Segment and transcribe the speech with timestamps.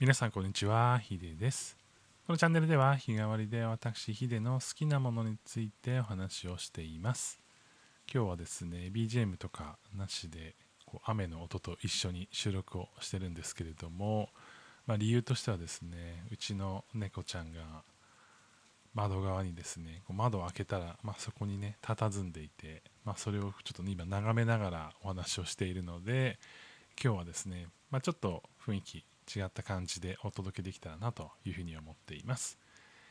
[0.00, 1.76] 皆さんこんにちはヒデです。
[2.26, 7.38] このチャンネルでは日替わりで私ヒデの好きなものについてお話をしています。
[8.10, 10.54] 今日はですね BGM とかなしで
[10.86, 14.30] こう雨の音と一緒に収録をしてるんですけれども、
[14.86, 17.60] まあ、理由としてはですねうちの猫ちゃんが
[18.94, 26.38] 窓側にですねこう窓を開けたら、まあ、そこにね佇んでいて、まあ、それをちょっと、ね、今眺めながらお話をしているので
[27.04, 29.04] 今日はですね、まあ、ちょっと雰囲気
[29.38, 32.58] 違った感じでお届けできたらなというふうに思っています。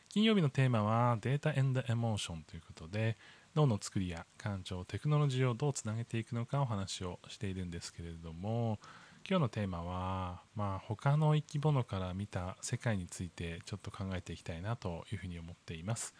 [0.08, 3.16] 金曜日のテーマはデータエンドエモーションということで
[3.54, 8.80] 脳の作りや感情テクノロジーをどうつなげていくのかお話をしているんですけれども
[9.28, 16.14] 今日のテーマは、まあ、他の生き物から見た世界についてちょっと考えていきたいなというふうに思っています。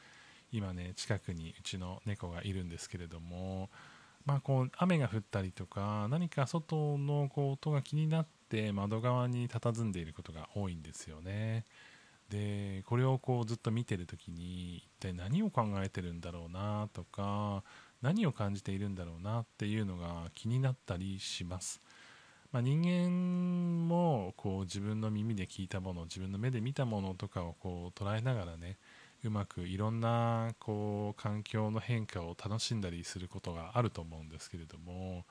[0.53, 3.71] 今ね近くにうちの猫がいるんですけれども
[4.27, 11.65] まあ、こう雨が降ったりとか何か外のこう音が気になって窓側に佇んでいることが多いんですよね。
[12.29, 17.65] でこれをこうずっと見てる時に一体何を考えてるんだろうなとか
[18.03, 21.81] 何を感じているんだろうなっていうのが気になったりします。
[22.53, 28.77] まあ、人間もこう自分の耳で聞いたもの自分の目で見たものとかをこう捉えながらね
[29.23, 35.25] うまくいろんなこう環境の変化を楽しんだりすることがあると思うんですけれども、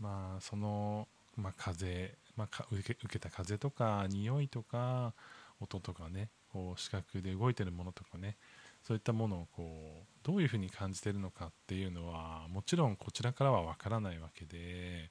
[0.00, 5.12] まあ、その、まあ、風、まあ、受け受けた風とか匂いとか
[5.60, 8.36] 音とかねこう視覚で動いてるものとかね
[8.84, 15.10] そういったものをこうどういうふうに感じてるのかっていうのはもちろんこちらからはわからないわけで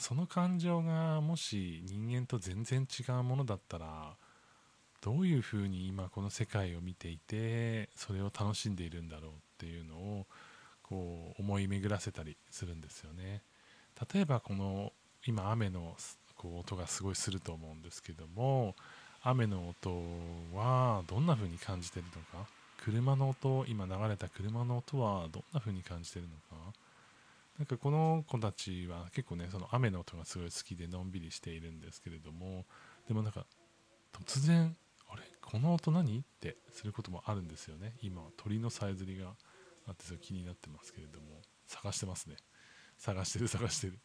[0.00, 4.16] その感情がもし人間と全然違うものだったら
[5.00, 10.26] どういうふうに今この世界を見ていてそれを楽しんでいるんだろうっていうのを
[10.82, 13.42] こう思い巡らせたりするんですよね。
[14.12, 14.92] 例えばこの
[15.26, 15.96] 今雨の
[16.42, 18.74] こう音がすごいすると思うんですけども
[19.22, 20.02] 雨の音
[20.52, 22.48] はどんな風に感じてるのか？
[22.84, 26.72] 車の音今流れた車の音はどんな風に感じてるのか？
[27.58, 32.64] なんかこの子たちは結構ねその雨の音がすごい好きでのんびりしているんですけれども
[33.06, 33.46] でもなんか
[34.26, 34.74] 突然
[35.08, 35.22] あれ？
[35.40, 36.18] この音何？
[36.18, 37.92] ってすることもあるんですよね。
[38.02, 39.26] 今は鳥のさえずりが
[39.86, 41.26] あってそれ気になってますけれども
[41.68, 42.34] 探してますね。
[42.98, 43.98] 探してる探してる。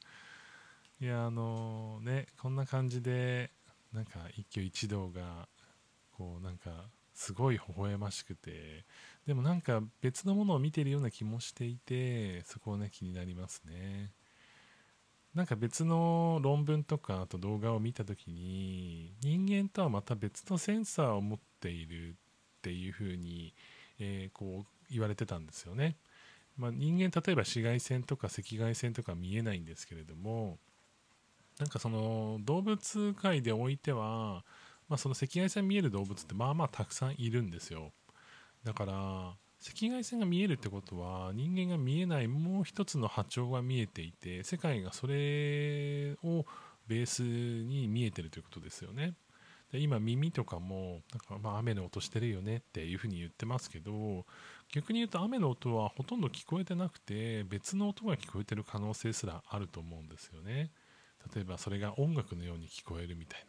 [0.99, 3.51] いやあの、ねこんな感じで
[3.93, 5.47] なんか一挙一動が
[6.17, 6.71] こうなんか
[7.13, 8.85] すごい微笑ましくて
[9.27, 14.11] でもなんか別のものを見てるような気もしていてそこをね気になりますね
[15.35, 22.13] なんか別の論文とかあと動画を見た時に人間とはまた別のセンサーを持っているっ
[22.63, 23.53] ていうふうに、
[23.99, 25.97] えー、こう言われてたんですよね。
[26.57, 30.57] まあ、人間例えば紫外線とか赤外線とか見えないんですけれども
[31.59, 34.43] なんかその動物界でおいては、
[34.87, 37.91] まあ、その赤外線見える動物ってまあまあたくさんいるんですよ
[38.63, 38.93] だから
[39.65, 46.45] 赤外線が見えるってことは人間が見えないもう一つの波長が見えていて世界がそれを
[46.87, 49.13] ベースに見えてるということですよね。
[49.71, 54.25] で今耳とかもなんかまあ雨の音してるよねっていうふうに言ってますけど
[54.73, 60.71] 逆に言うと雨の音はほとんど聞こえてなくて別の音が聞こえてる可能性すらあると思うんですよね。
[61.33, 63.45] 例えばそれが音楽のように聞こえるみたい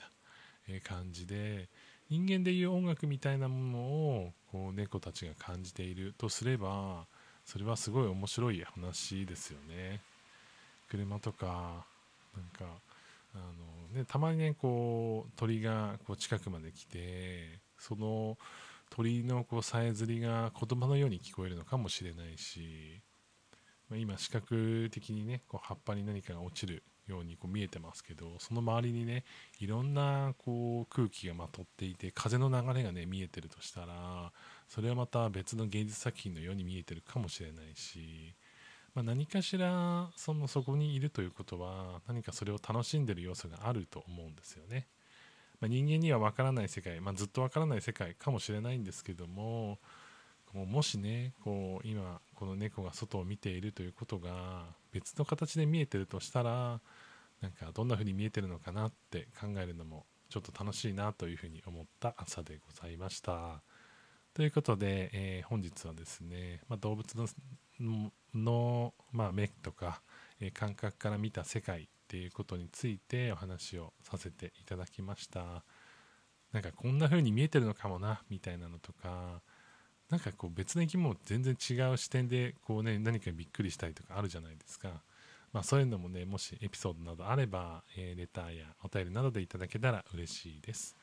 [0.72, 1.68] な感じで
[2.10, 7.06] 人間でいう音楽みたいなものをこう猫たちが感じているとすれば
[7.44, 10.00] それはすごい面白い話ですよね。
[10.90, 11.86] 車とか
[12.34, 12.80] なんか
[13.34, 13.38] あ
[13.92, 18.38] の、ね、たまにねこう鳥がこう近くまで来てその
[18.90, 23.02] 鳥のこうさえずりが言葉のように聞こえるのかもしれないし、
[23.90, 29.24] まあ、今視覚的にねこう葉っぱに何かが落ちるようにこう見えてますけどその周りにね
[29.60, 34.32] いろんなこう空気がまとっていて風の流れがね見えてるとしたら
[34.69, 38.34] それはまた別の芸術作品のように見えてるかもしれないし、
[38.94, 44.86] まあ、何かしらそのそこにいるということは何かそれを楽しんでる要素があると思うんですよね。
[45.60, 49.78] まあ、人間には分からない世界、まあ、ずっと分からない世界かもしれないんですけども
[50.52, 56.80] こうもしねこう今この猫が外を見ているということが別の形で見えてるとしたら
[57.40, 63.62] なんかどんな風に見えてるのかなって考えるのもちょっと楽しいなというふうに思った朝でございました。
[64.34, 67.26] ということで、えー、本日はですね、まあ、動物の
[68.34, 70.02] の、まあ、目とか、
[70.40, 75.64] えー、感覚から見た世界っていうことについてお話をさせていただきました。
[76.52, 79.42] なんかこんな風に見えてるのかもなみたいなのとか
[80.10, 85.02] なんかこう別の生き物全然違う視点でこうね何かびっくりしたりとかあるじゃないですか。
[85.52, 90.96] まあ、そういうのもねもしエピソードなどあれば、えー、レターやお便りなどでいただけたら嬉しいです。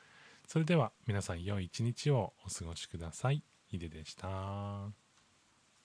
[0.48, 3.44] それでは皆さん良い一日をお過ごしください。
[3.68, 5.05] ヒデでした。